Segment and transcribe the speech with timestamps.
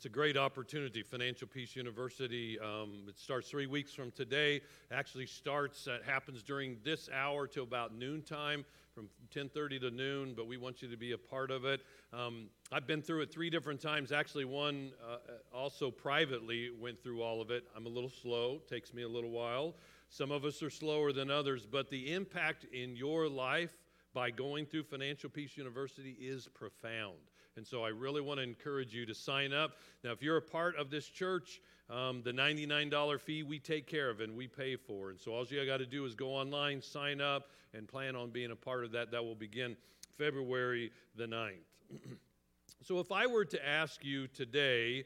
[0.00, 1.02] It's a great opportunity.
[1.02, 2.58] Financial Peace University.
[2.58, 4.62] Um, it starts three weeks from today.
[4.90, 5.84] Actually starts.
[5.84, 10.32] that happens during this hour till about noontime, from 10:30 to noon.
[10.32, 11.82] But we want you to be a part of it.
[12.14, 14.10] Um, I've been through it three different times.
[14.10, 15.18] Actually, one uh,
[15.52, 17.64] also privately went through all of it.
[17.76, 18.62] I'm a little slow.
[18.70, 19.74] Takes me a little while.
[20.08, 23.76] Some of us are slower than others, but the impact in your life
[24.14, 27.18] by going through Financial Peace University is profound.
[27.56, 29.72] And so I really want to encourage you to sign up.
[30.04, 34.10] Now, if you're a part of this church, um, the $99 fee we take care
[34.10, 35.10] of and we pay for.
[35.10, 38.30] And so all you got to do is go online, sign up, and plan on
[38.30, 39.10] being a part of that.
[39.10, 39.76] That will begin
[40.16, 41.54] February the 9th.
[42.82, 45.04] so if I were to ask you today,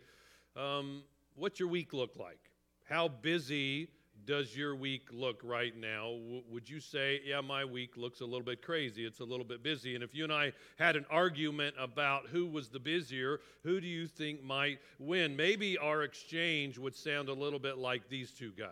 [0.56, 1.02] um,
[1.36, 2.38] what's your week look like?
[2.84, 3.88] How busy
[4.26, 6.10] does your week look right now?
[6.12, 9.04] W- would you say, yeah, my week looks a little bit crazy?
[9.04, 9.94] It's a little bit busy.
[9.94, 13.86] And if you and I had an argument about who was the busier, who do
[13.86, 15.36] you think might win?
[15.36, 18.68] Maybe our exchange would sound a little bit like these two guys.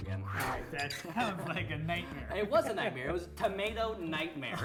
[0.00, 0.24] again.
[0.72, 2.28] That sounds like a nightmare.
[2.36, 3.08] It was a nightmare.
[3.08, 4.56] It was a tomato nightmare.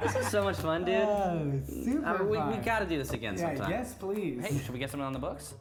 [0.02, 0.94] this is so much fun, dude.
[0.96, 2.62] Oh, super Uh, we, we fun.
[2.62, 3.70] gotta do this again Yeah, sometime.
[3.70, 4.44] yes, please.
[4.44, 5.54] Hey, should we get something on the books?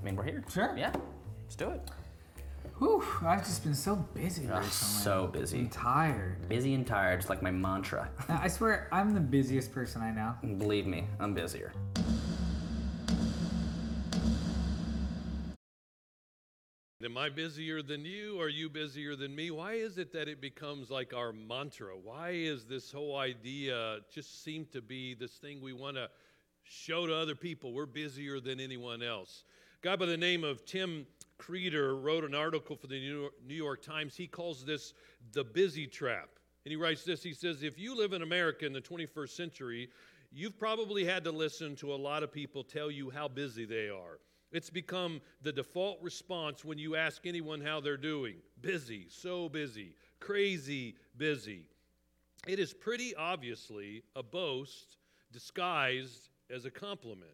[0.00, 0.44] I mean, we're here.
[0.52, 0.74] Sure.
[0.76, 0.92] Yeah.
[1.48, 1.80] Let's do it.
[2.76, 5.02] Whew, I've just been so busy Ugh, recently.
[5.02, 5.60] so busy.
[5.60, 6.46] I'm tired.
[6.46, 8.10] Busy and tired, just like my mantra.
[8.28, 10.34] I swear, I'm the busiest person I know.
[10.58, 11.72] Believe me, I'm busier.
[17.02, 18.38] Am I busier than you?
[18.38, 19.50] Are you busier than me?
[19.50, 21.96] Why is it that it becomes like our mantra?
[21.96, 26.10] Why is this whole idea just seem to be this thing we want to
[26.64, 27.72] show to other people?
[27.72, 29.44] We're busier than anyone else.
[29.82, 31.06] A guy by the name of Tim
[31.38, 34.16] Kreider wrote an article for the New York- New York Times.
[34.16, 34.94] He calls this
[35.32, 36.28] the busy trap.
[36.64, 39.90] And he writes this He says, If you live in America in the 21st century,
[40.30, 43.88] you've probably had to listen to a lot of people tell you how busy they
[43.88, 44.18] are.
[44.50, 49.94] It's become the default response when you ask anyone how they're doing busy, so busy,
[50.20, 51.66] crazy busy.
[52.46, 54.96] It is pretty obviously a boast
[55.32, 57.30] disguised as a compliment.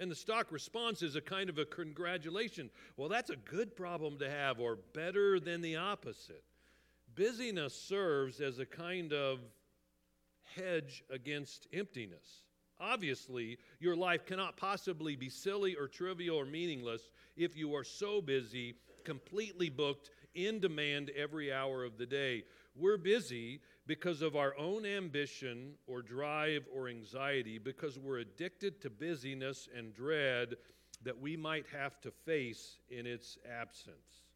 [0.00, 2.70] And the stock response is a kind of a congratulation.
[2.96, 6.42] Well, that's a good problem to have, or better than the opposite.
[7.14, 9.40] Busyness serves as a kind of
[10.56, 12.44] hedge against emptiness.
[12.80, 18.22] Obviously, your life cannot possibly be silly or trivial or meaningless if you are so
[18.22, 18.74] busy,
[19.04, 22.44] completely booked, in demand every hour of the day.
[22.74, 28.88] We're busy because of our own ambition or drive or anxiety, because we're addicted to
[28.88, 30.54] busyness and dread
[31.02, 34.28] that we might have to face in its absence.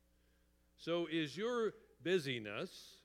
[0.76, 2.96] So, is your busyness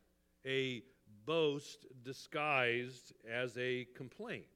[0.44, 0.82] a
[1.28, 4.48] boast disguised as a complaint?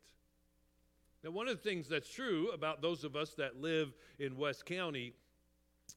[1.24, 4.66] Now, one of the things that's true about those of us that live in West
[4.66, 5.14] County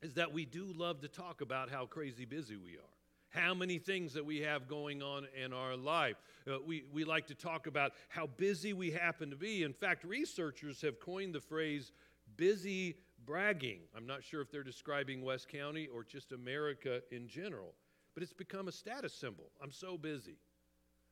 [0.03, 2.96] is that we do love to talk about how crazy busy we are.
[3.31, 6.17] How many things that we have going on in our life.
[6.49, 9.63] Uh, we, we like to talk about how busy we happen to be.
[9.63, 11.93] In fact, researchers have coined the phrase
[12.37, 13.81] busy bragging.
[13.97, 17.75] I'm not sure if they're describing West County or just America in general,
[18.15, 19.51] but it's become a status symbol.
[19.63, 20.39] I'm so busy.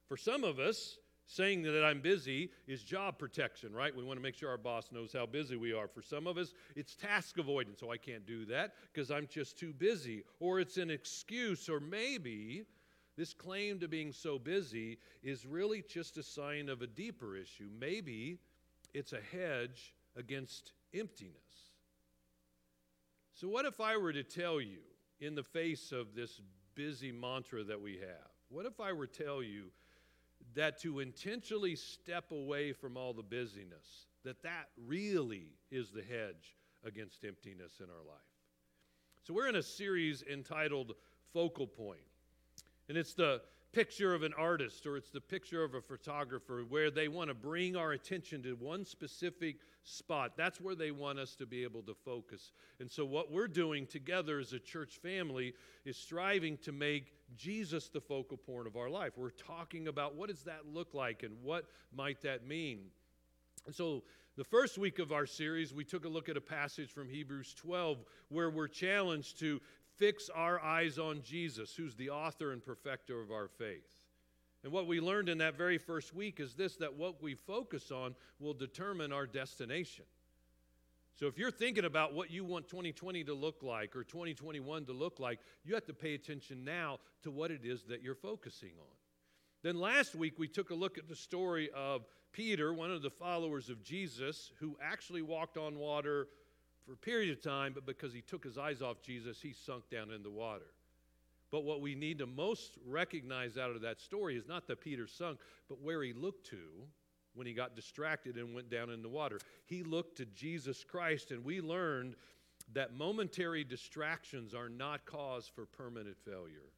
[0.08, 3.94] For some of us, saying that I'm busy is job protection, right?
[3.94, 5.88] We want to make sure our boss knows how busy we are.
[5.88, 7.80] For some of us, it's task avoidance.
[7.80, 10.24] So I can't do that because I'm just too busy.
[10.40, 12.64] Or it's an excuse, or maybe
[13.16, 17.68] this claim to being so busy is really just a sign of a deeper issue.
[17.78, 18.38] Maybe
[18.92, 21.34] it's a hedge against emptiness.
[23.34, 24.78] So, what if I were to tell you,
[25.20, 26.40] in the face of this
[26.74, 29.70] busy mantra that we have, what if I were to tell you
[30.54, 36.56] that to intentionally step away from all the busyness, that that really is the hedge
[36.84, 38.20] against emptiness in our life?
[39.22, 40.94] So, we're in a series entitled
[41.32, 42.00] Focal Point.
[42.88, 43.40] And it's the
[43.74, 47.34] picture of an artist or it's the picture of a photographer where they want to
[47.34, 50.32] bring our attention to one specific spot.
[50.36, 52.52] That's where they want us to be able to focus.
[52.78, 55.54] And so, what we're doing together as a church family
[55.84, 59.12] is striving to make Jesus the focal point of our life.
[59.16, 62.78] We're talking about what does that look like and what might that mean.
[63.66, 64.04] And so,
[64.36, 67.54] the first week of our series, we took a look at a passage from Hebrews
[67.54, 69.60] 12 where we're challenged to
[69.96, 73.96] fix our eyes on Jesus, who's the author and perfecter of our faith.
[74.62, 77.90] And what we learned in that very first week is this that what we focus
[77.90, 80.06] on will determine our destination.
[81.16, 84.92] So if you're thinking about what you want 2020 to look like or 2021 to
[84.92, 88.72] look like, you have to pay attention now to what it is that you're focusing
[88.80, 88.96] on.
[89.62, 93.10] Then last week we took a look at the story of Peter, one of the
[93.10, 96.26] followers of Jesus, who actually walked on water
[96.86, 99.88] for a period of time, but because he took his eyes off Jesus, he sunk
[99.90, 100.66] down in the water.
[101.50, 105.06] But what we need to most recognize out of that story is not that Peter
[105.06, 105.38] sunk,
[105.68, 106.58] but where he looked to
[107.34, 109.38] when he got distracted and went down in the water.
[109.66, 112.16] He looked to Jesus Christ, and we learned
[112.72, 116.70] that momentary distractions are not cause for permanent failure.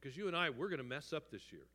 [0.00, 1.66] Because you and I, we're going to mess up this year.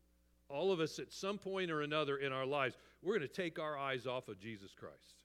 [0.49, 3.59] All of us, at some point or another in our lives, we're going to take
[3.59, 5.23] our eyes off of Jesus Christ.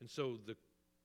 [0.00, 0.56] And so the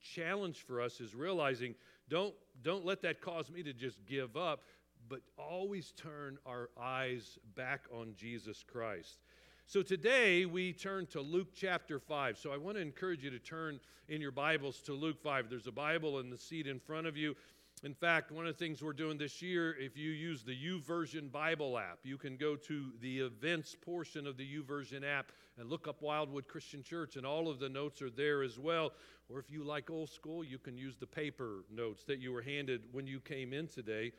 [0.04, 1.76] challenge for us is realizing
[2.10, 4.62] don't, don't let that cause me to just give up,
[5.10, 9.20] but always turn our eyes back on Jesus Christ.
[9.66, 12.38] So today we turn to Luke chapter 5.
[12.38, 13.80] So I want to encourage you to turn
[14.10, 15.50] in your Bibles to Luke 5.
[15.50, 17.36] There's a Bible in the seat in front of you.
[17.83, 21.30] In fact, one of the things we're doing this year, if you use the YouVersion
[21.31, 25.88] Bible app, you can go to the events portion of the YouVersion app and look
[25.88, 28.94] up Wildwood Christian Church, and all of the notes are there as well.
[29.30, 32.41] Or if you like old school, you can use the paper notes that you were
[32.41, 34.13] handed when you came in today.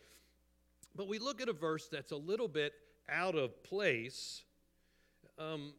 [0.95, 2.75] But we look at a verse that's a little bit
[3.09, 4.45] out of place
[5.39, 5.73] um,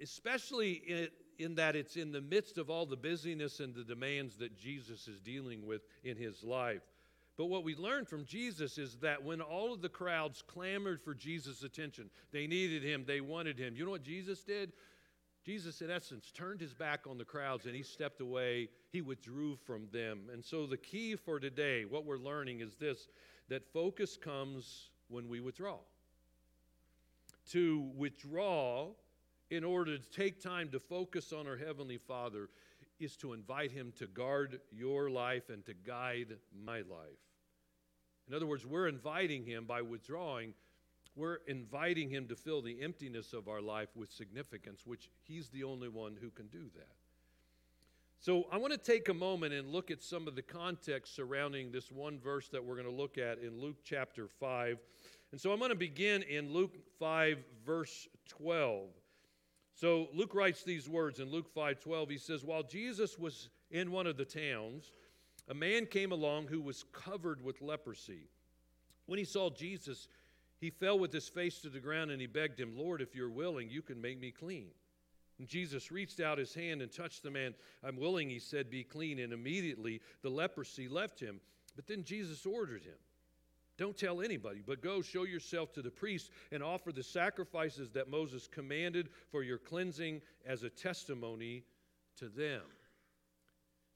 [0.00, 1.08] especially in,
[1.38, 5.08] in that it's in the midst of all the busyness and the demands that Jesus
[5.08, 6.82] is dealing with in his life.
[7.36, 11.14] But what we learn from Jesus is that when all of the crowds clamored for
[11.14, 13.74] Jesus' attention, they needed him, they wanted him.
[13.74, 14.72] You know what Jesus did?
[15.44, 18.68] Jesus, in essence, turned his back on the crowds and he stepped away.
[18.90, 20.28] He withdrew from them.
[20.32, 23.08] And so, the key for today, what we're learning is this
[23.48, 25.78] that focus comes when we withdraw.
[27.50, 28.90] To withdraw
[29.50, 32.48] in order to take time to focus on our Heavenly Father
[33.02, 37.20] is to invite Him to guard your life and to guide my life.
[38.28, 40.54] In other words, we're inviting Him by withdrawing,
[41.14, 45.64] we're inviting Him to fill the emptiness of our life with significance, which He's the
[45.64, 46.94] only one who can do that.
[48.22, 51.72] So I want to take a moment and look at some of the context surrounding
[51.72, 54.78] this one verse that we're going to look at in Luke chapter 5.
[55.32, 58.90] And so I'm going to begin in Luke 5, verse 12.
[59.74, 62.10] So Luke writes these words in Luke 5:12.
[62.10, 64.92] He says, "While Jesus was in one of the towns,
[65.48, 68.28] a man came along who was covered with leprosy.
[69.06, 70.08] When he saw Jesus,
[70.58, 73.30] he fell with his face to the ground and he begged him, "Lord, if you're
[73.30, 74.72] willing, you can make me clean."
[75.38, 77.56] And Jesus reached out his hand and touched the man.
[77.82, 81.40] "I'm willing," he said, "be clean." And immediately the leprosy left him.
[81.74, 82.98] But then Jesus ordered him,
[83.78, 88.10] don't tell anybody, but go show yourself to the priest and offer the sacrifices that
[88.10, 91.64] Moses commanded for your cleansing as a testimony
[92.18, 92.62] to them.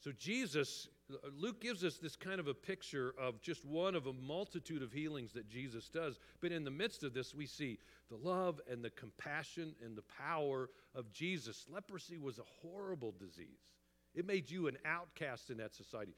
[0.01, 0.89] So, Jesus,
[1.37, 4.93] Luke gives us this kind of a picture of just one of a multitude of
[4.93, 6.19] healings that Jesus does.
[6.41, 10.05] But in the midst of this, we see the love and the compassion and the
[10.19, 11.67] power of Jesus.
[11.69, 13.69] Leprosy was a horrible disease,
[14.15, 16.15] it made you an outcast in that society.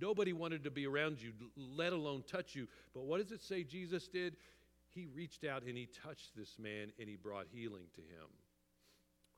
[0.00, 2.68] Nobody wanted to be around you, let alone touch you.
[2.94, 4.36] But what does it say Jesus did?
[4.88, 8.28] He reached out and he touched this man and he brought healing to him.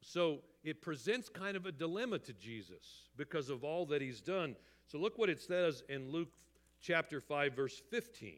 [0.01, 4.55] So it presents kind of a dilemma to Jesus because of all that he's done.
[4.87, 6.29] So look what it says in Luke
[6.83, 8.35] chapter 5, verse 15.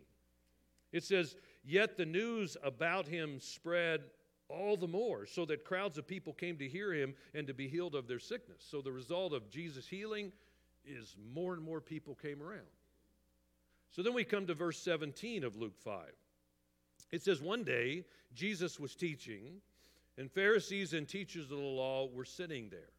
[0.93, 4.03] It says, Yet the news about him spread
[4.49, 7.67] all the more, so that crowds of people came to hear him and to be
[7.67, 8.65] healed of their sickness.
[8.69, 10.31] So the result of Jesus' healing
[10.87, 12.67] is more and more people came around.
[13.91, 16.05] So then we come to verse 17 of Luke 5.
[17.13, 19.61] It says, One day Jesus was teaching,
[20.19, 22.91] and Pharisees and teachers of the law were sitting there.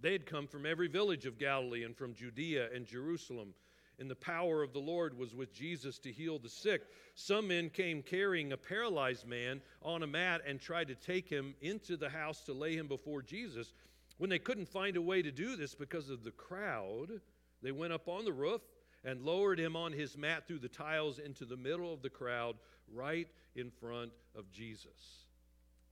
[0.00, 3.52] They had come from every village of Galilee and from Judea and Jerusalem,
[3.98, 6.82] and the power of the Lord was with Jesus to heal the sick.
[7.14, 11.54] Some men came carrying a paralyzed man on a mat and tried to take him
[11.60, 13.72] into the house to lay him before Jesus.
[14.18, 17.20] When they couldn't find a way to do this because of the crowd,
[17.62, 18.60] they went up on the roof
[19.04, 22.56] and lowered him on his mat through the tiles into the middle of the crowd,
[22.92, 25.24] right in front of Jesus.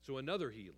[0.02, 0.74] So, another healing.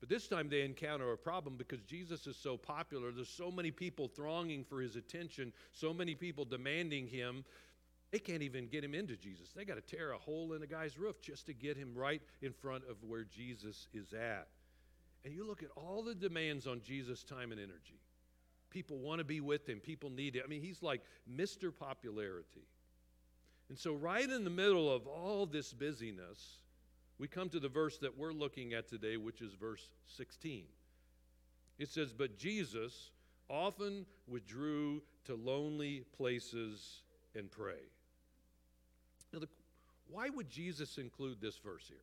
[0.00, 3.10] But this time they encounter a problem because Jesus is so popular.
[3.10, 7.44] There's so many people thronging for his attention, so many people demanding him.
[8.12, 9.52] They can't even get him into Jesus.
[9.54, 12.22] They got to tear a hole in the guy's roof just to get him right
[12.42, 14.48] in front of where Jesus is at.
[15.26, 17.98] And you look at all the demands on Jesus' time and energy.
[18.70, 20.42] People want to be with him, people need it.
[20.44, 21.76] I mean, he's like Mr.
[21.76, 22.68] Popularity.
[23.68, 26.60] And so, right in the middle of all this busyness,
[27.18, 30.62] we come to the verse that we're looking at today, which is verse 16.
[31.80, 33.10] It says, But Jesus
[33.50, 37.02] often withdrew to lonely places
[37.34, 37.82] and pray.
[39.32, 39.48] Now, the,
[40.08, 41.98] why would Jesus include this verse here?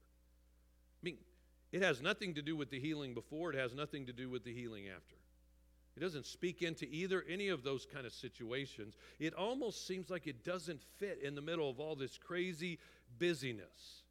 [1.74, 4.46] It has nothing to do with the healing before, it has nothing to do with
[4.46, 5.16] the healing after.
[5.98, 8.96] It doesn't speak into either any of those kind of situations.
[9.20, 12.80] It almost seems like it doesn't fit in the middle of all this crazy
[13.20, 14.04] busyness.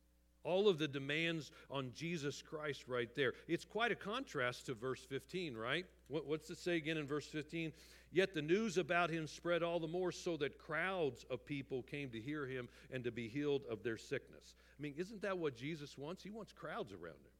[0.45, 3.33] All of the demands on Jesus Christ right there.
[3.47, 5.87] It's quite a contrast to verse 15, right?
[6.09, 7.73] What, what's it say again in verse 15?
[8.11, 12.11] Yet the news about him spread all the more so that crowds of people came
[12.11, 14.54] to hear him and to be healed of their sickness.
[14.78, 16.25] I mean, isn't that what Jesus wants?
[16.25, 17.32] He wants crowds around him.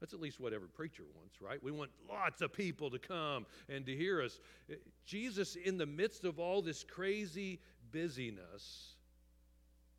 [0.00, 1.62] That's at least what every preacher wants, right?
[1.62, 4.38] We want lots of people to come and to hear us.
[4.70, 4.74] Eh,
[5.04, 8.94] Jesus, in the midst of all this crazy busyness,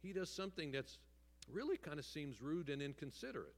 [0.02, 1.00] he does something that's
[1.52, 3.56] really kind of seems rude and inconsiderate.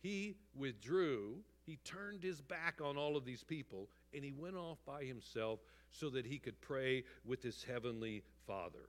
[0.00, 4.78] He withdrew, he turned his back on all of these people, and he went off
[4.86, 8.88] by himself so that he could pray with his heavenly Father.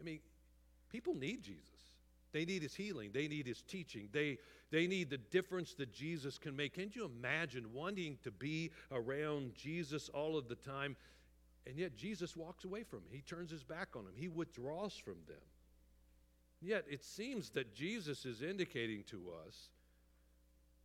[0.00, 0.20] I mean,
[0.90, 1.77] people need Jesus.
[2.32, 3.10] They need his healing.
[3.12, 4.08] They need his teaching.
[4.12, 4.38] They,
[4.70, 6.74] they need the difference that Jesus can make.
[6.74, 10.96] Can't you imagine wanting to be around Jesus all of the time?
[11.66, 13.10] And yet Jesus walks away from him.
[13.12, 14.12] He turns his back on him.
[14.14, 15.36] He withdraws from them.
[16.60, 19.68] Yet it seems that Jesus is indicating to us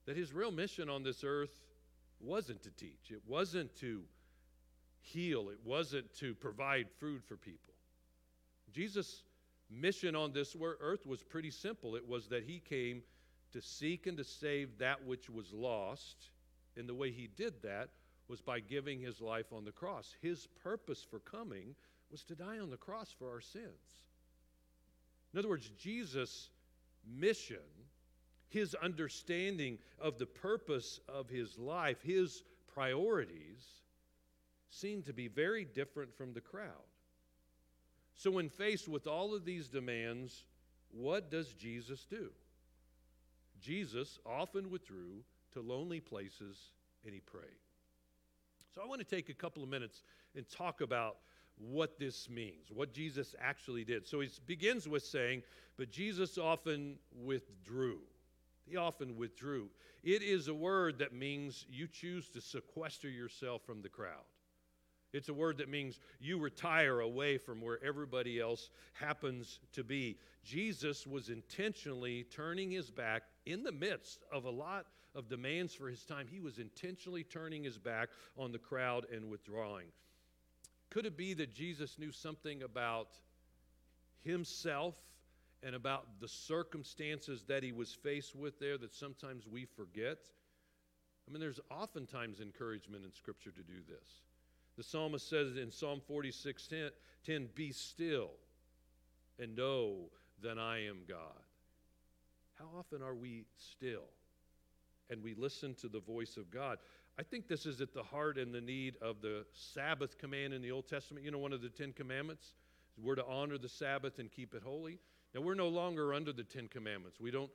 [0.06, 1.62] that his real mission on this earth
[2.20, 4.04] wasn't to teach, it wasn't to
[5.02, 7.74] heal, it wasn't to provide food for people.
[8.72, 9.24] Jesus'
[9.74, 13.02] mission on this earth was pretty simple it was that he came
[13.52, 16.30] to seek and to save that which was lost.
[16.76, 17.90] And the way he did that
[18.28, 20.16] was by giving his life on the cross.
[20.22, 21.76] His purpose for coming
[22.12, 24.08] was to die on the cross for our sins.
[25.34, 26.50] In other words, Jesus'
[27.06, 27.58] mission,
[28.50, 33.66] his understanding of the purpose of his life, his priorities,
[34.70, 36.93] seemed to be very different from the crowd.
[38.16, 40.46] So, when faced with all of these demands,
[40.92, 42.30] what does Jesus do?
[43.62, 46.72] Jesus often withdrew to lonely places
[47.06, 47.44] and he prayed.
[48.74, 50.04] So, I want to take a couple of minutes
[50.36, 51.18] and talk about
[51.58, 54.08] what this means, what Jesus actually did.
[54.08, 55.44] So he begins with saying,
[55.78, 58.00] But Jesus often withdrew.
[58.66, 59.70] He often withdrew.
[60.04, 64.24] It is a word that means you choose to sequester yourself from the crowd.
[65.14, 70.18] It's a word that means you retire away from where everybody else happens to be.
[70.44, 75.88] Jesus was intentionally turning his back in the midst of a lot of demands for
[75.88, 76.28] his time.
[76.28, 79.88] He was intentionally turning his back on the crowd and withdrawing.
[80.90, 83.10] Could it be that Jesus knew something about
[84.24, 84.96] himself
[85.62, 90.18] and about the circumstances that he was faced with there that sometimes we forget?
[91.28, 94.24] I mean, there's oftentimes encouragement in Scripture to do this.
[94.78, 96.90] The psalmist says in Psalm 46 10,
[97.26, 98.32] 10 Be still
[99.40, 100.10] and know
[100.42, 101.18] that I am God.
[102.58, 104.06] How often are we still
[105.10, 106.78] and we listen to the voice of God?
[107.18, 110.62] I think this is at the heart and the need of the Sabbath command in
[110.62, 111.26] the Old Testament.
[111.26, 112.54] You know, one of the Ten Commandments?
[112.98, 115.00] We're to honor the Sabbath and keep it holy.
[115.34, 117.20] Now, we're no longer under the Ten Commandments.
[117.20, 117.52] We don't,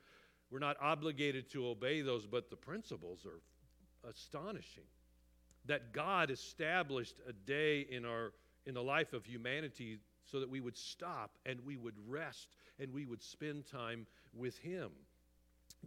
[0.51, 3.41] we're not obligated to obey those, but the principles are
[4.09, 4.85] astonishing.
[5.69, 8.33] That God established a day in, our,
[8.67, 12.49] in the life of humanity so that we would stop and we would rest
[12.81, 14.91] and we would spend time with Him.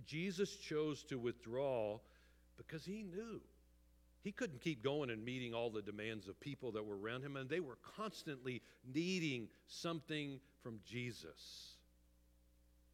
[0.06, 2.00] Jesus chose to withdraw
[2.58, 3.42] because He knew
[4.24, 7.38] he couldn't keep going and meeting all the demands of people that were around him,
[7.38, 8.62] and they were constantly
[8.94, 11.71] needing something from Jesus.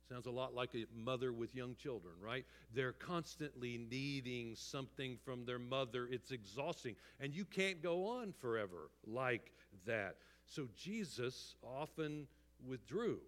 [0.09, 2.45] Sounds a lot like a mother with young children, right?
[2.73, 6.07] They're constantly needing something from their mother.
[6.09, 6.95] It's exhausting.
[7.19, 9.51] And you can't go on forever like
[9.85, 10.15] that.
[10.45, 12.27] So Jesus often
[12.65, 13.19] withdrew.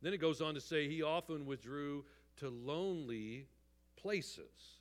[0.00, 2.04] Then it goes on to say he often withdrew
[2.36, 3.46] to lonely
[3.96, 4.78] places.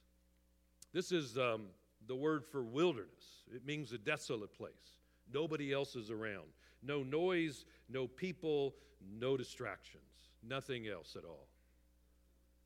[0.94, 1.66] This is um,
[2.08, 3.44] the word for wilderness.
[3.54, 4.98] It means a desolate place.
[5.34, 6.48] Nobody else is around.
[6.82, 8.76] No noise, no people,
[9.20, 10.04] no distractions.
[10.48, 11.48] Nothing else at all.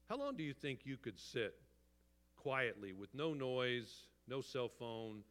[0.10, 1.56] How long do you think you could sit
[2.36, 5.24] quietly with no noise, no cell phone,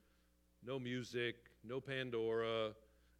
[0.65, 2.73] no music, no Pandora,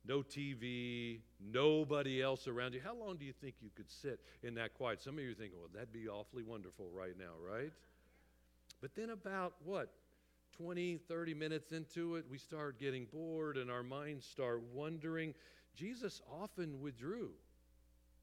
[0.07, 2.81] no TV, nobody else around you?
[2.85, 5.01] How long do you think you could sit in that quiet?
[5.01, 7.73] Some of you are thinking, well, that'd be awfully wonderful right now, right?
[8.81, 9.93] But then, about what,
[10.59, 15.35] 20, 30 minutes into it, we start getting bored and our minds start wondering.
[15.75, 17.31] Jesus often withdrew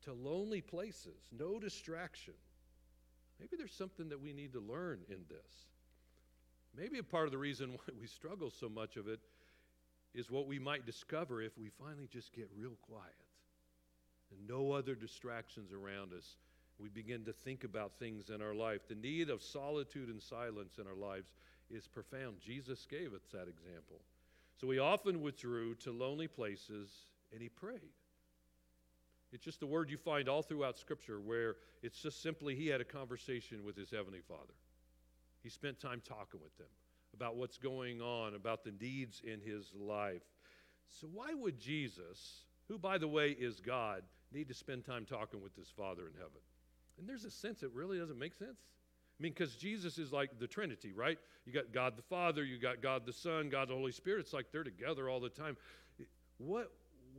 [0.06, 2.34] to lonely places, no distraction.
[3.40, 5.68] Maybe there's something that we need to learn in this.
[6.76, 9.20] Maybe a part of the reason why we struggle so much of it
[10.14, 13.14] is what we might discover if we finally just get real quiet
[14.32, 16.38] and no other distractions around us
[16.80, 18.88] We begin to think about things in our life.
[18.88, 21.32] The need of solitude and silence in our lives
[21.70, 22.38] is profound.
[22.42, 24.02] Jesus gave us that example.
[24.60, 26.90] So he often withdrew to lonely places
[27.32, 27.94] and he prayed.
[29.34, 32.82] It's just a word you find all throughout Scripture where it's just simply he had
[32.82, 34.54] a conversation with his Heavenly Father.
[35.42, 36.68] He spent time talking with them
[37.16, 40.22] about what's going on, about the needs in his life.
[40.88, 45.42] So, why would Jesus, who, by the way, is God, need to spend time talking
[45.42, 46.42] with his Father in heaven?
[47.00, 48.60] And there's a sense it really doesn't make sense.
[49.20, 51.18] I mean, because Jesus is like the Trinity, right?
[51.46, 54.20] You got God the Father, you got God the Son, God the Holy Spirit.
[54.22, 55.58] It's like they're together all the time.
[56.38, 56.72] What,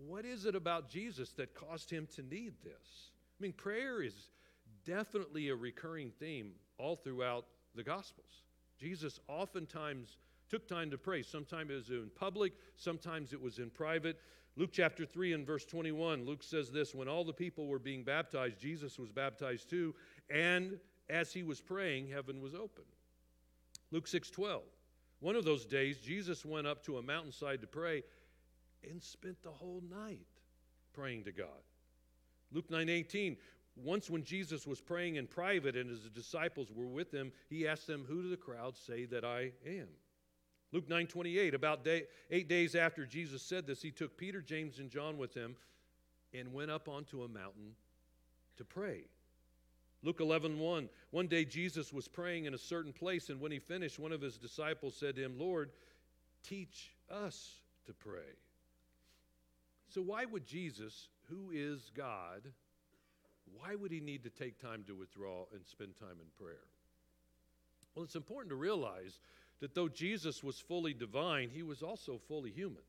[0.06, 3.10] what is it about Jesus that caused him to need this?
[3.38, 4.30] I mean, prayer is
[4.84, 8.42] definitely a recurring theme all throughout the Gospels.
[8.78, 11.22] Jesus oftentimes took time to pray.
[11.22, 14.20] Sometimes it was in public, sometimes it was in private.
[14.56, 18.04] Luke chapter 3 and verse 21, Luke says this When all the people were being
[18.04, 19.94] baptized, Jesus was baptized too,
[20.30, 20.78] and
[21.10, 22.84] as he was praying, heaven was open.
[23.90, 24.62] Luke 6 12,
[25.20, 28.02] one of those days, Jesus went up to a mountainside to pray
[28.90, 30.26] and spent the whole night
[30.92, 31.48] praying to God.
[32.52, 33.36] Luke 9 18,
[33.76, 37.86] once when Jesus was praying in private and his disciples were with him, he asked
[37.86, 39.88] them, Who do the crowd say that I am?
[40.72, 44.78] Luke 9 28, about day, eight days after Jesus said this, he took Peter, James,
[44.78, 45.56] and John with him
[46.32, 47.74] and went up onto a mountain
[48.56, 49.04] to pray.
[50.02, 53.58] Luke 11 1, one day Jesus was praying in a certain place, and when he
[53.58, 55.70] finished, one of his disciples said to him, Lord,
[56.42, 58.36] teach us to pray.
[59.94, 62.42] So, why would Jesus, who is God,
[63.56, 66.64] why would he need to take time to withdraw and spend time in prayer?
[67.94, 69.20] Well, it's important to realize
[69.60, 72.82] that though Jesus was fully divine, he was also fully human.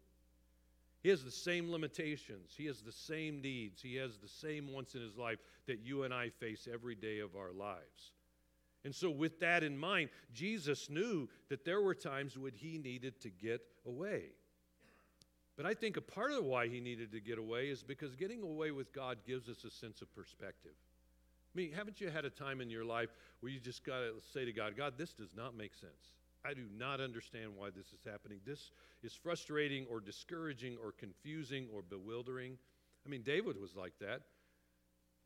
[1.03, 4.95] He has the same limitations, he has the same needs, he has the same wants
[4.95, 8.13] in his life that you and I face every day of our lives.
[8.83, 13.21] And so, with that in mind, Jesus knew that there were times when he needed
[13.21, 14.31] to get away.
[15.57, 18.41] But I think a part of why he needed to get away is because getting
[18.41, 20.73] away with God gives us a sense of perspective.
[20.73, 24.13] I mean, haven't you had a time in your life where you just got to
[24.33, 26.11] say to God, God, this does not make sense?
[26.45, 28.39] I do not understand why this is happening.
[28.45, 32.57] This is frustrating or discouraging or confusing or bewildering.
[33.05, 34.21] I mean, David was like that.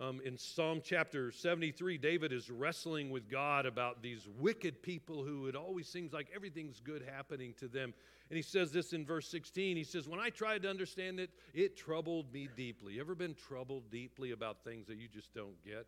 [0.01, 5.47] Um, in Psalm chapter 73, David is wrestling with God about these wicked people who
[5.47, 7.93] it always seems like everything's good happening to them.
[8.29, 9.75] And he says this in verse 16.
[9.75, 12.93] He says, When I tried to understand it, it troubled me deeply.
[12.93, 15.85] You ever been troubled deeply about things that you just don't get?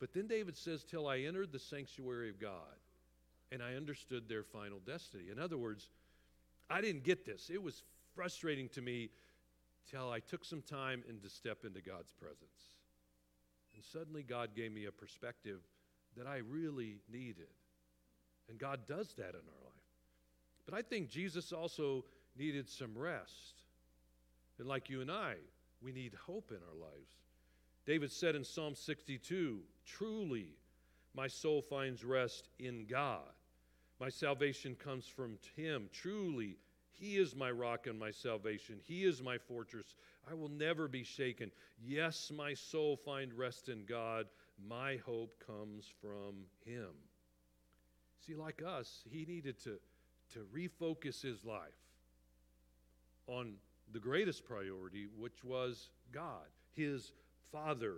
[0.00, 2.80] But then David says, Till I entered the sanctuary of God
[3.52, 5.24] and I understood their final destiny.
[5.30, 5.88] In other words,
[6.68, 7.48] I didn't get this.
[7.48, 7.84] It was
[8.16, 9.10] frustrating to me
[9.88, 12.70] till I took some time and to step into God's presence.
[13.80, 15.60] And suddenly God gave me a perspective
[16.14, 17.48] that I really needed.
[18.50, 19.88] And God does that in our life.
[20.66, 22.04] But I think Jesus also
[22.36, 23.62] needed some rest.
[24.58, 25.36] And like you and I,
[25.82, 27.14] we need hope in our lives.
[27.86, 30.48] David said in Psalm 62 Truly,
[31.14, 33.32] my soul finds rest in God.
[33.98, 35.88] My salvation comes from Him.
[35.90, 36.58] Truly,
[37.00, 38.76] He is my rock and my salvation.
[38.84, 39.94] He is my fortress.
[40.30, 41.50] I will never be shaken.
[41.82, 44.26] Yes, my soul find rest in God.
[44.68, 46.90] My hope comes from Him.
[48.26, 49.78] See, like us, He needed to,
[50.34, 51.72] to refocus His life
[53.26, 53.54] on
[53.94, 57.12] the greatest priority, which was God, His
[57.50, 57.94] Father.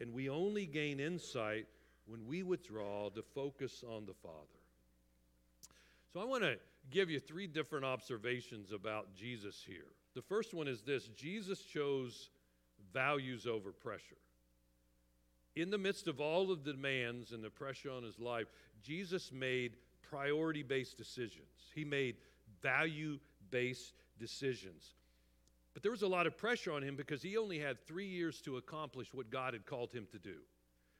[0.00, 1.66] And we only gain insight
[2.06, 4.36] when we withdraw to focus on the Father.
[6.12, 6.56] So I want to
[6.90, 9.86] give you three different observations about Jesus here.
[10.14, 12.30] The first one is this Jesus chose
[12.92, 14.16] values over pressure.
[15.56, 18.46] In the midst of all of the demands and the pressure on his life,
[18.82, 21.70] Jesus made priority based decisions.
[21.74, 22.16] He made
[22.60, 23.18] value
[23.50, 24.94] based decisions.
[25.72, 28.40] But there was a lot of pressure on him because he only had three years
[28.42, 30.36] to accomplish what God had called him to do.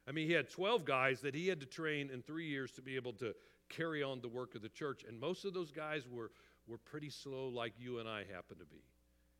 [0.06, 2.82] I mean, he had 12 guys that he had to train in three years to
[2.82, 3.34] be able to
[3.68, 5.04] carry on the work of the church.
[5.06, 6.30] And most of those guys were,
[6.66, 8.82] were pretty slow, like you and I happen to be.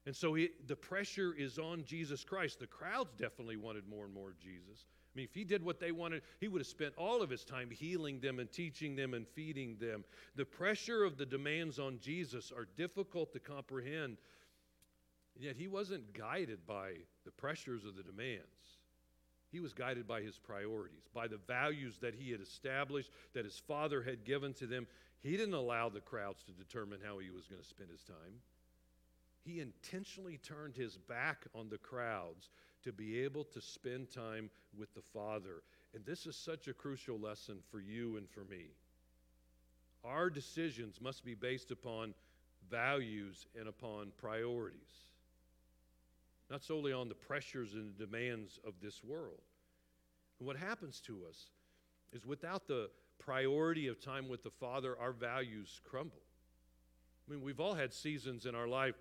[0.07, 2.61] And so he, the pressure is on Jesus Christ.
[2.61, 4.85] The crowds definitely wanted more and more of Jesus.
[5.15, 7.45] I mean, if he did what they wanted, he would have spent all of his
[7.45, 10.05] time healing them and teaching them and feeding them.
[10.35, 14.19] The pressure of the demands on Jesus are difficult to comprehend,
[15.39, 18.43] yet he wasn't guided by the pressures of the demands.
[19.55, 23.57] He was guided by his priorities, by the values that he had established, that his
[23.57, 24.89] father had given to them.
[25.23, 28.41] He didn't allow the crowds to determine how he was going to spend his time.
[29.45, 32.51] He intentionally turned his back on the crowds
[32.83, 35.63] to be able to spend time with the Father.
[35.95, 38.71] And this is such a crucial lesson for you and for me.
[40.05, 42.15] Our decisions must be based upon
[42.69, 45.13] values and upon priorities,
[46.51, 49.41] not solely on the pressures and the demands of this world.
[50.39, 51.51] And what happens to us
[52.13, 56.23] is without the priority of time with the Father, our values crumble.
[57.27, 58.97] I mean, we've all had seasons in our life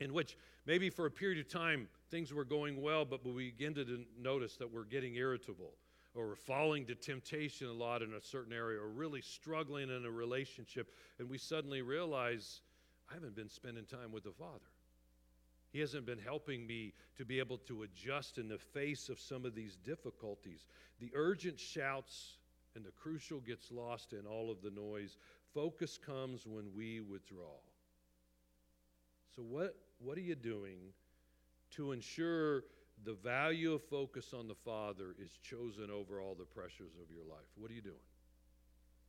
[0.00, 0.36] in which
[0.66, 4.56] maybe for a period of time things were going well, but we begin to notice
[4.56, 5.74] that we're getting irritable
[6.14, 10.04] or we're falling to temptation a lot in a certain area or really struggling in
[10.04, 12.60] a relationship, and we suddenly realize
[13.10, 14.60] I haven't been spending time with the Father.
[15.72, 19.46] He hasn't been helping me to be able to adjust in the face of some
[19.46, 20.66] of these difficulties.
[21.00, 22.36] The urgent shouts
[22.74, 25.16] and the crucial gets lost in all of the noise.
[25.54, 27.56] Focus comes when we withdraw.
[29.34, 30.78] So, what, what are you doing
[31.72, 32.64] to ensure
[33.04, 37.24] the value of focus on the Father is chosen over all the pressures of your
[37.24, 37.48] life?
[37.56, 37.96] What are you doing?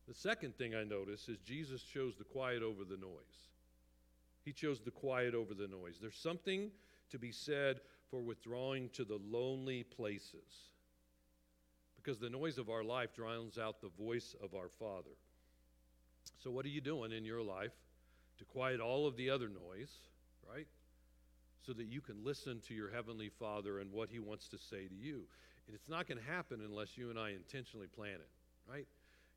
[0.08, 3.53] The second thing I notice is Jesus chose the quiet over the noise.
[4.44, 5.98] He chose the quiet over the noise.
[6.02, 6.72] There's something
[7.10, 7.80] to be said
[8.10, 10.70] for withdrawing to the lonely places
[12.04, 15.16] because the noise of our life drowns out the voice of our Father.
[16.38, 17.72] So, what are you doing in your life
[18.40, 19.96] to quiet all of the other noise,
[20.50, 20.68] right?
[21.66, 24.88] So that you can listen to your Heavenly Father and what He wants to say
[24.88, 25.24] to you.
[25.68, 28.30] And it's not going to happen unless you and I intentionally plan it,
[28.70, 28.88] right?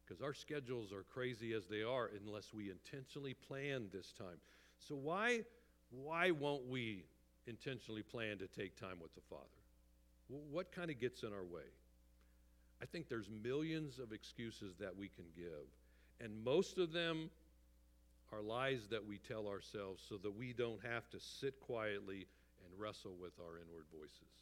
[0.05, 4.39] Because our schedules are crazy as they are unless we intentionally plan this time.
[4.79, 5.41] So why
[5.91, 7.05] why won't we
[7.47, 9.43] intentionally plan to take time with the Father?
[10.29, 11.69] What kind of gets in our way?
[12.83, 15.69] I think there's millions of excuses that we can give,
[16.21, 17.31] and most of them
[18.33, 22.27] are lies that we tell ourselves so that we don't have to sit quietly
[22.65, 24.35] and wrestle with our inward voices.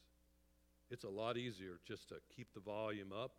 [0.90, 3.32] It's a lot easier just to keep the volume up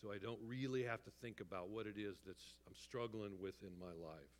[0.00, 3.62] so I don't really have to think about what it is that I'm struggling with
[3.62, 4.30] in my life.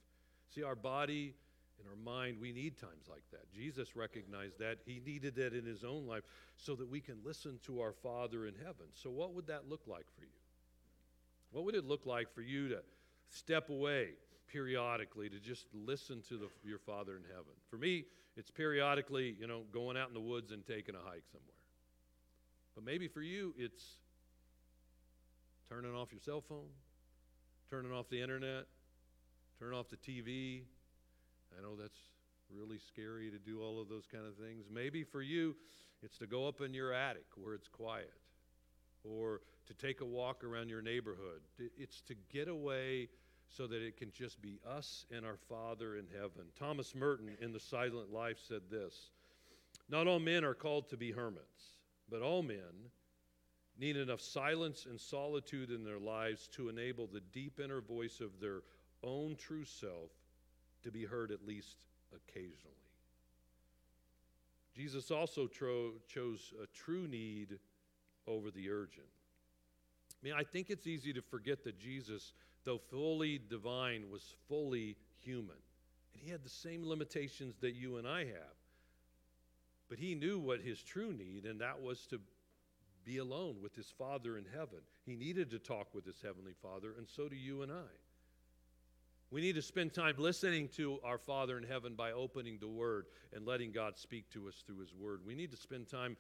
[0.55, 1.35] See, our body
[1.81, 3.53] in our mind, we need times like that.
[3.53, 4.79] Jesus recognized that.
[4.85, 6.25] He needed that in his own life
[6.57, 8.87] so that we can listen to our Father in heaven.
[8.95, 10.39] So, what would that look like for you?
[11.53, 12.81] What would it look like for you to
[13.31, 14.09] step away
[14.49, 17.53] periodically to just listen to the, your Father in heaven?
[17.71, 18.05] For me,
[18.37, 21.55] it's periodically, you know, going out in the woods and taking a hike somewhere.
[22.75, 23.85] But maybe for you, it's
[25.69, 26.69] turning off your cell phone,
[27.71, 28.67] turning off the internet,
[29.59, 30.63] turning off the TV,
[31.57, 31.99] I know that's
[32.51, 34.67] really scary to do all of those kind of things.
[34.73, 35.57] Maybe for you,
[36.03, 38.15] it's to go up in your attic where it's quiet,
[39.05, 41.43] or to take a walk around your neighborhood.
[41.77, 43.09] It's to get away
[43.49, 46.47] so that it can just be us and our Father in heaven.
[46.59, 49.11] Thomas Merton in The Silent Life said this
[49.89, 51.77] Not all men are called to be hermits,
[52.11, 52.91] but all men
[53.79, 58.41] need enough silence and solitude in their lives to enable the deep inner voice of
[58.41, 58.63] their
[59.03, 60.11] own true self
[60.89, 61.77] to be heard at least
[62.15, 62.75] occasionally.
[64.75, 67.59] Jesus also tro- chose a true need
[68.27, 69.07] over the urgent.
[70.11, 72.33] I mean, I think it's easy to forget that Jesus,
[72.65, 75.57] though fully divine, was fully human.
[76.15, 78.57] And he had the same limitations that you and I have.
[79.91, 82.21] But he knew what his true need, and that was to
[83.05, 84.81] be alone with his Father in heaven.
[85.05, 88.08] He needed to talk with his Heavenly Father, and so do you and I.
[89.31, 93.07] We need to spend time listening to our Father in heaven by opening the Word
[93.35, 95.21] and letting God speak to us through His Word.
[95.27, 96.17] We need to spend time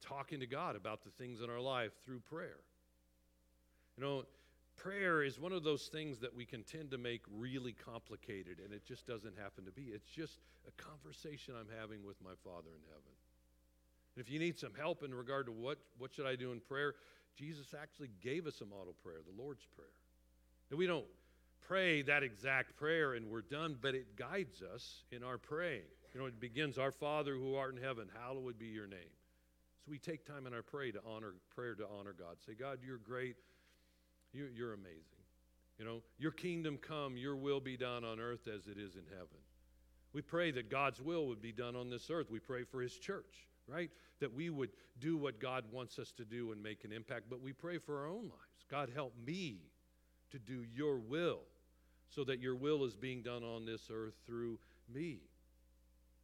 [0.00, 2.60] talking to God about the things in our life through prayer.
[3.98, 4.24] You know,
[4.76, 8.72] prayer is one of those things that we can tend to make really complicated, and
[8.72, 9.90] it just doesn't happen to be.
[9.92, 13.12] It's just a conversation I'm having with my Father in heaven.
[14.16, 16.60] And if you need some help in regard to what, what should I do in
[16.60, 16.94] prayer,
[17.36, 19.88] Jesus actually gave us a model prayer, the Lord's Prayer.
[20.70, 21.04] And we don't
[21.66, 25.82] pray that exact prayer and we're done, but it guides us in our praying.
[26.14, 28.98] You know, it begins, Our Father who art in heaven, hallowed be your name.
[29.84, 32.36] So we take time in our pray to honor prayer to honor God.
[32.46, 33.36] Say, God, you're great.
[34.32, 35.02] You, you're amazing.
[35.78, 39.04] You know, your kingdom come, your will be done on earth as it is in
[39.10, 39.38] heaven.
[40.12, 42.30] We pray that God's will would be done on this earth.
[42.30, 43.90] We pray for his church, right?
[44.20, 44.70] That we would
[45.00, 48.00] do what God wants us to do and make an impact, but we pray for
[48.00, 48.66] our own lives.
[48.70, 49.56] God, help me
[50.30, 51.40] to do your will
[52.14, 54.58] so that your will is being done on this earth through
[54.92, 55.20] me.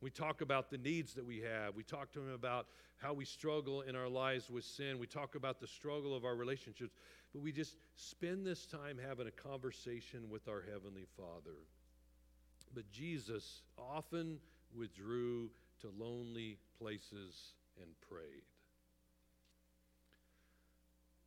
[0.01, 1.74] We talk about the needs that we have.
[1.74, 2.66] We talk to him about
[2.98, 4.98] how we struggle in our lives with sin.
[4.98, 6.94] We talk about the struggle of our relationships.
[7.33, 11.57] But we just spend this time having a conversation with our Heavenly Father.
[12.74, 14.38] But Jesus often
[14.77, 18.44] withdrew to lonely places and prayed.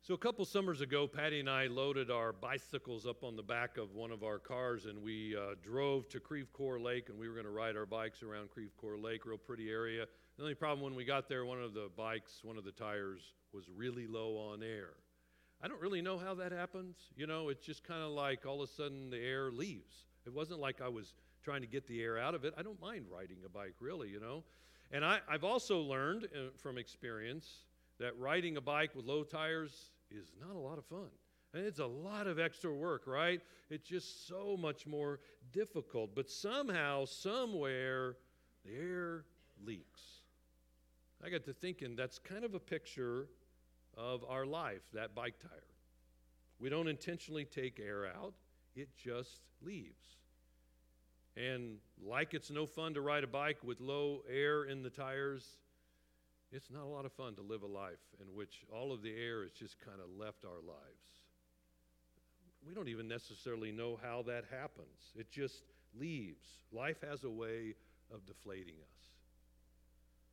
[0.04, 3.78] So, a couple summers ago, Patty and I loaded our bicycles up on the back
[3.78, 7.28] of one of our cars and we uh, drove to Creve Coeur Lake and we
[7.28, 10.06] were going to ride our bikes around Creve Coeur Lake, real pretty area.
[10.36, 13.32] The only problem when we got there, one of the bikes, one of the tires
[13.54, 14.94] was really low on air.
[15.62, 16.96] I don't really know how that happens.
[17.14, 20.06] You know, it's just kind of like all of a sudden the air leaves.
[20.26, 22.54] It wasn't like I was trying to get the air out of it.
[22.58, 24.42] I don't mind riding a bike, really, you know.
[24.90, 27.66] And I, I've also learned uh, from experience
[28.00, 31.08] that riding a bike with low tires is not a lot of fun.
[31.54, 33.40] And it's a lot of extra work, right?
[33.68, 35.20] It's just so much more
[35.52, 36.14] difficult.
[36.14, 38.16] But somehow, somewhere,
[38.64, 39.24] the air
[39.64, 40.00] leaks.
[41.24, 43.28] I got to thinking that's kind of a picture
[43.96, 45.62] of our life, that bike tire.
[46.58, 48.34] We don't intentionally take air out,
[48.74, 50.16] it just leaves.
[51.36, 55.58] And like it's no fun to ride a bike with low air in the tires,
[56.52, 59.12] it's not a lot of fun to live a life in which all of the
[59.14, 61.02] air has just kind of left our lives.
[62.66, 65.62] We don't even necessarily know how that happens, it just
[65.98, 66.46] leaves.
[66.72, 67.74] Life has a way
[68.12, 68.98] of deflating us.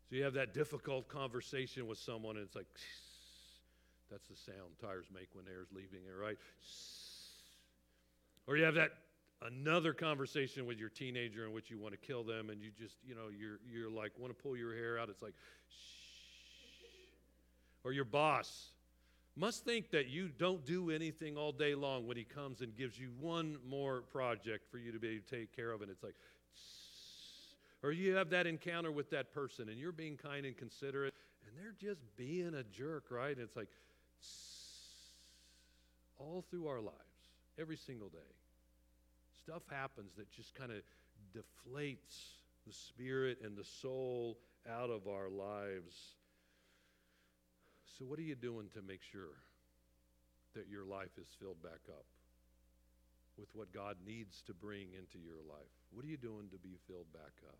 [0.09, 2.67] So you have that difficult conversation with someone, and it's like,
[4.11, 6.37] that's the sound tires make when air's leaving it, right?
[8.47, 8.91] Or you have that
[9.41, 12.97] another conversation with your teenager in which you want to kill them, and you just,
[13.05, 15.09] you know, you're you're like want to pull your hair out.
[15.09, 15.35] It's like,
[15.69, 15.98] shh.
[17.83, 18.71] Or your boss
[19.35, 22.99] must think that you don't do anything all day long when he comes and gives
[22.99, 26.03] you one more project for you to be able to take care of, and it's
[26.03, 26.15] like,
[27.81, 31.13] or you have that encounter with that person and you're being kind and considerate,
[31.47, 33.31] and they're just being a jerk, right?
[33.31, 33.69] And it's like,
[36.17, 36.97] all through our lives,
[37.57, 38.17] every single day,
[39.41, 40.81] stuff happens that just kind of
[41.33, 42.33] deflates
[42.67, 44.37] the spirit and the soul
[44.69, 45.95] out of our lives.
[47.99, 49.35] So, what are you doing to make sure
[50.55, 52.05] that your life is filled back up
[53.37, 55.75] with what God needs to bring into your life?
[55.91, 57.59] What are you doing to be filled back up?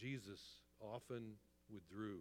[0.00, 0.40] Jesus
[0.80, 1.38] often
[1.72, 2.18] withdrew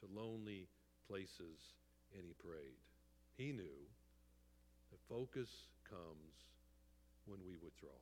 [0.00, 0.66] to lonely
[1.06, 1.78] places
[2.18, 2.82] and he prayed.
[3.36, 3.78] He knew
[4.90, 6.34] that focus comes
[7.26, 7.94] when we withdraw.